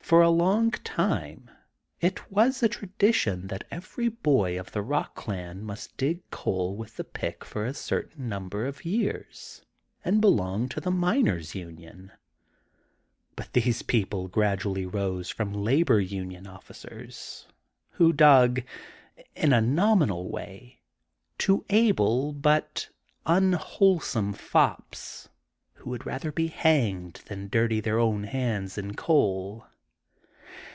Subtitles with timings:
[0.00, 1.52] For a long time
[2.00, 6.96] it was a tradition that every boy of the Eock clan must dig coal with
[6.96, 9.62] the pick for a certain number of years,
[10.04, 12.10] and belong to the Miner's Union.
[13.36, 17.46] But these peo ple gradually rose from labor union oflScers,
[17.90, 18.62] who dug,
[19.36, 20.80] in a nominal way,
[21.38, 22.88] to able but
[23.26, 25.28] unwholesome fops
[25.74, 29.66] who would rather be hanged than dirty their own hands in coal.